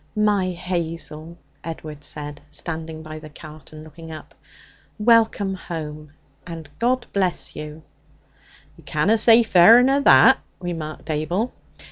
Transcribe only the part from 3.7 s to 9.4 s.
and looking up, 'welcome home, and God bless you!' 'You canna